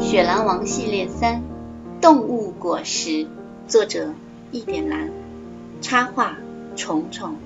[0.00, 1.42] 雪狼王系列三：
[2.00, 3.26] 动物果实，
[3.68, 4.14] 作者
[4.50, 5.10] 一点蓝，
[5.82, 6.38] 插画
[6.74, 7.36] 虫虫。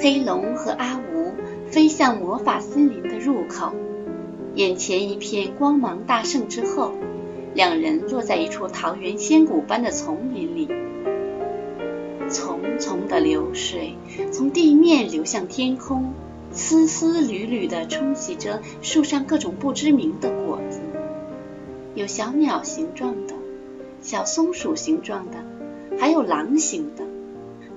[0.00, 1.32] 黑龙和阿吴
[1.70, 3.72] 飞向魔法森林的入口，
[4.54, 6.92] 眼前一片光芒大盛之后，
[7.54, 10.66] 两人落在一处桃源仙谷般的丛林里。
[12.28, 13.94] 淙淙的流水
[14.32, 16.14] 从地面流向天空，
[16.56, 20.80] 丝丝缕缕地冲洗着树上各种不知名的果子，
[21.94, 23.34] 有小鸟形状的，
[24.00, 25.36] 小松鼠形状的，
[26.00, 27.04] 还有狼形的，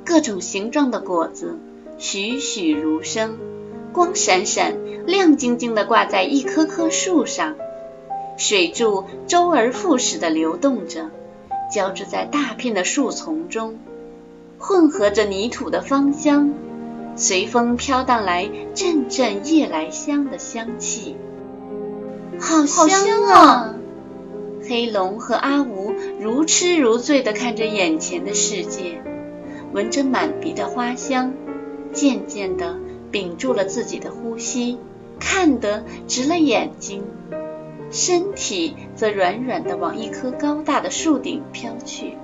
[0.06, 1.60] 各种形状的果子，
[1.98, 3.38] 栩栩如生，
[3.92, 7.58] 光闪闪、亮晶晶地挂在一棵棵树上，
[8.38, 11.10] 水柱周而复始地流动着，
[11.70, 13.78] 交织在大片的树丛中。
[14.58, 16.54] 混合着泥土的芳香，
[17.20, 21.18] 随风飘荡来阵阵夜来香的香气，
[22.40, 23.76] 好香啊！
[24.66, 29.04] 黑龙和阿吴如痴如醉地看着眼前的世界，
[29.74, 31.34] 闻着满鼻的花香，
[31.92, 32.80] 渐渐地
[33.12, 34.78] 屏住了自己的呼吸，
[35.20, 37.04] 看得直了眼睛，
[37.92, 42.18] 身体则软软地往一棵高大的树顶飘去。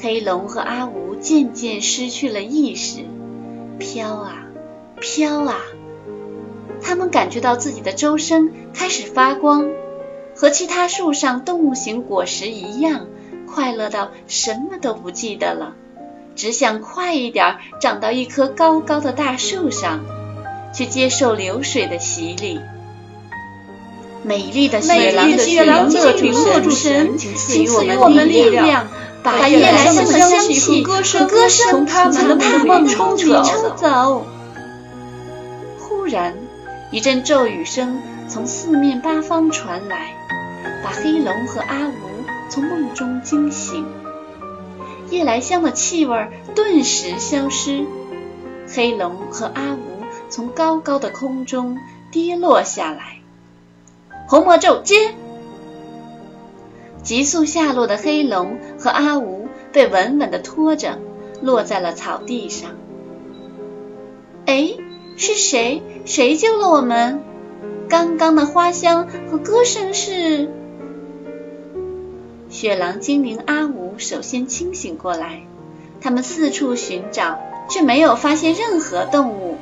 [0.00, 3.00] 黑龙和阿吴渐渐失去了意识，
[3.78, 4.46] 飘啊
[5.00, 5.56] 飘啊，
[6.80, 9.68] 他们感觉到自己的周身开始发光，
[10.36, 13.06] 和其他树上动物型果实一样，
[13.52, 15.74] 快乐到什么都不记得了，
[16.36, 20.04] 只想快一点长到一棵高高的大树上，
[20.72, 22.60] 去接受流水的洗礼。
[24.22, 26.12] 美丽的雪狼雪狼乐
[26.60, 28.86] 主神，请赐予我们力量。
[29.38, 33.16] 把夜来香的香气和歌声从他们的梦里抽
[33.76, 34.26] 走。
[35.78, 36.34] 忽然，
[36.90, 40.14] 一阵咒语声从四面八方传来，
[40.82, 43.86] 把黑龙和阿吴从梦中惊醒。
[45.10, 47.84] 夜来香的气味顿时消失，
[48.74, 51.78] 黑龙和阿吴从高高的空中
[52.10, 53.18] 跌落下来。
[54.26, 55.14] 红魔咒接。
[57.08, 60.98] 急速下落的黑龙和阿吴被稳稳地拖着，
[61.40, 62.72] 落在了草地上。
[64.44, 64.74] 哎，
[65.16, 65.82] 是谁？
[66.04, 67.22] 谁救了我们？
[67.88, 70.50] 刚刚的花香和歌声是？
[72.50, 75.44] 雪狼精灵阿吴首先清醒过来，
[76.02, 77.38] 他们四处寻找，
[77.70, 79.56] 却没有发现任何动物。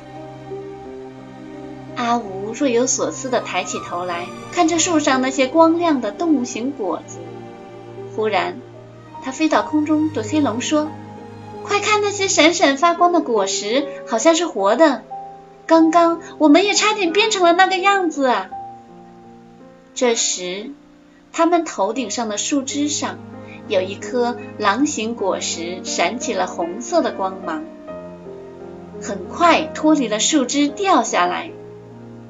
[1.95, 7.19] 阿吴若有所思地抬起头来，看着树上那些光亮的动物形果子。
[8.17, 8.59] 忽然，
[9.23, 10.89] 他飞到空中，对黑龙说
[11.63, 15.03] ：“快看，那些闪闪发光的果实，好像是活的。
[15.67, 18.49] 刚刚我们也差点变成了那个样子啊！”
[19.93, 20.71] 这时，
[21.31, 23.19] 他们头顶上的树枝上
[23.67, 27.65] 有一颗狼形果实，闪起了红色的光芒，
[28.99, 31.51] 很快脱离了树枝掉下来。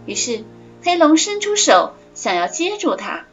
[0.05, 0.43] 于是，
[0.83, 3.23] 黑龙伸出手想要接住它。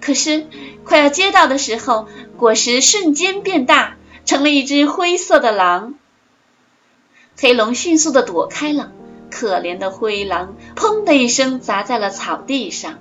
[0.00, 0.46] 可是，
[0.84, 5.94] 快要接到的时候，果实瞬间变大，成了一只灰色的狼。
[7.38, 8.92] 黑龙迅速的躲开了，
[9.30, 12.94] 可怜的灰狼“砰”的一声砸在了草地上。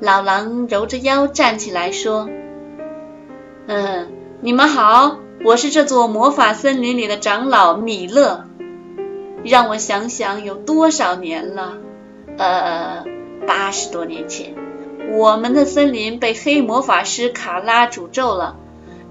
[0.00, 2.28] 老狼揉着腰站起来说
[3.66, 4.12] ：“嗯，
[4.42, 8.44] 你们好，我是这座魔法森林里的长老米勒。
[9.42, 11.78] 让我想想，有多少年了？
[12.36, 13.04] 呃。”
[13.46, 14.54] 八十多年前，
[15.12, 18.56] 我们的森林被黑魔法师卡拉诅咒了。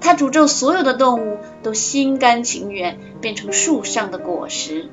[0.01, 4.89] 他诅咒所有的动物都心甘情愿变成树上的果实。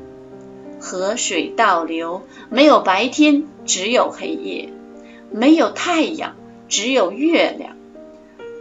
[0.80, 4.68] 河水倒流，没有白天，只有黑夜；
[5.30, 6.36] 没有太阳，
[6.68, 7.76] 只有月亮。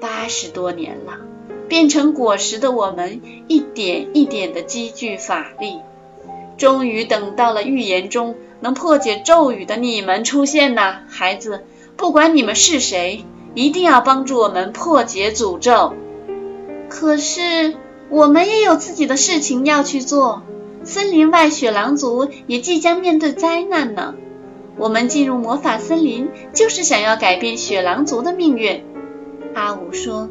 [0.02, 1.20] 八十多年了，
[1.68, 5.80] 变成果实的我们一点一点的积聚法力，
[6.58, 8.36] 终于等到了预言中。
[8.62, 11.66] 能破解咒语的你们出现呐，孩子，
[11.98, 15.94] 不管你们是谁，一定要帮助我们破解诅咒。
[16.90, 17.76] 可是
[18.10, 20.44] 我们也有自己的事情要去做，
[20.84, 24.16] 森林外雪狼族也即将面对灾难呢。
[24.78, 28.84] 我们进入魔法森林，就是想要改变雪狼族的命运。
[29.54, 30.30] 阿武说。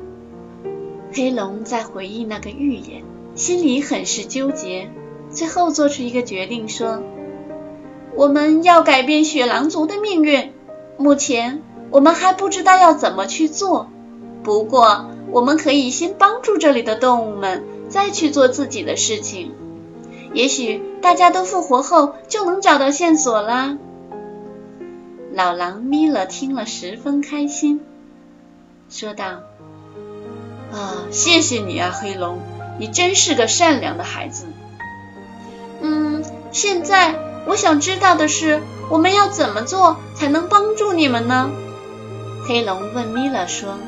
[1.13, 3.03] 黑龙在回忆那个预言，
[3.35, 4.89] 心里很是纠结，
[5.29, 7.03] 最后做出一个决定说。
[8.15, 10.53] 我们要改变雪狼族的命运，
[10.97, 13.89] 目前我们还不知道要怎么去做。
[14.43, 19.53] 不过，我们可以先帮助这里的动物们，再去做自己的事情。
[20.33, 23.77] 也许大家都复活后，就能找到线索啦。
[25.33, 27.81] 老狼米勒听了十分开心，
[28.89, 29.41] 说道
[30.73, 32.39] ：“啊，谢谢你啊，黑龙，
[32.79, 34.47] 你真是个善良的孩子。”
[35.83, 37.15] 嗯，现在
[37.47, 41.51] 我想知道的是，我们要怎么做才能帮助你们呢？
[42.47, 43.79] 黑龙问米勒说：“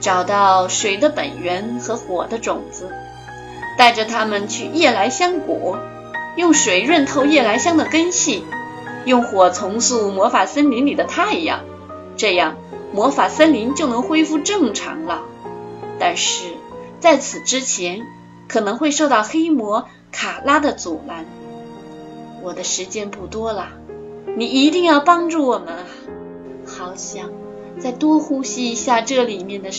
[0.00, 2.90] 找到水的本源和火的种子，
[3.78, 5.76] 带着它们去夜来香谷，
[6.36, 8.44] 用水润透夜来香的根系，
[9.04, 11.60] 用火重塑魔法森林里的太阳，
[12.16, 12.56] 这样
[12.92, 15.22] 魔法森林就能恢复正常了。
[15.98, 16.44] 但是
[17.00, 18.00] 在此之前，
[18.48, 21.26] 可能会受到黑魔。”卡拉的阻拦，
[22.46, 23.70] 我的时间不多了，
[24.36, 25.84] 你一定要帮助我们啊！
[26.64, 27.32] 好想
[27.80, 29.70] 再多呼吸一下这里面的，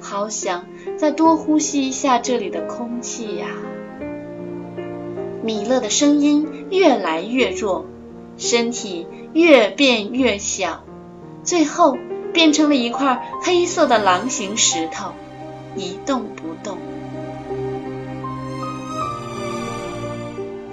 [0.00, 0.66] 好想
[0.96, 3.46] 再多呼吸一下这里的空气呀！
[5.44, 7.86] 米勒的声音越来越弱，
[8.36, 10.82] 身体越变越小，
[11.44, 11.96] 最后
[12.32, 15.12] 变成了一块黑色的狼形石头，
[15.76, 16.78] 一动不动。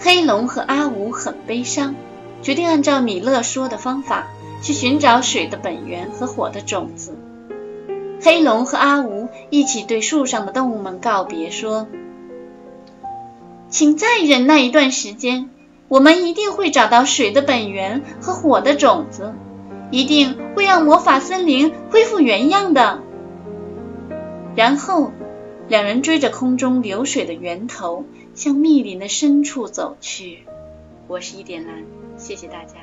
[0.03, 1.95] 黑龙和阿吴很悲伤，
[2.41, 4.27] 决定按照米勒说的方法
[4.61, 7.17] 去寻找水的本源和火的种子。
[8.21, 11.87] 黑龙和阿吴一起对树上的动物们告别，说
[13.71, 15.49] ：“请再忍耐一段时间，
[15.87, 19.33] 我们一定会找到水的本源和火的种子，
[19.89, 22.99] 一定会让魔法森林恢复原样的。”
[24.53, 25.13] 然后。
[25.69, 28.05] 两人追着空中流水的源头，
[28.35, 30.39] 向密林的深处走去。
[31.07, 31.83] 我是一点蓝，
[32.17, 32.75] 谢谢大家。